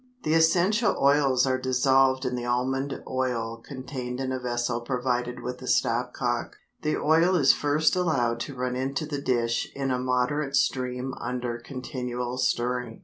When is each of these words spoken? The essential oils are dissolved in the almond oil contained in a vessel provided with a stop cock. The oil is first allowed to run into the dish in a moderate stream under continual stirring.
The 0.23 0.33
essential 0.33 0.97
oils 0.97 1.45
are 1.45 1.59
dissolved 1.59 2.25
in 2.25 2.35
the 2.35 2.43
almond 2.43 3.03
oil 3.07 3.57
contained 3.63 4.19
in 4.19 4.31
a 4.31 4.39
vessel 4.39 4.81
provided 4.81 5.41
with 5.41 5.61
a 5.61 5.67
stop 5.67 6.11
cock. 6.11 6.55
The 6.81 6.97
oil 6.97 7.35
is 7.35 7.53
first 7.53 7.95
allowed 7.95 8.39
to 8.39 8.55
run 8.55 8.75
into 8.75 9.05
the 9.05 9.21
dish 9.21 9.71
in 9.75 9.91
a 9.91 9.99
moderate 9.99 10.55
stream 10.55 11.13
under 11.19 11.59
continual 11.59 12.39
stirring. 12.39 12.99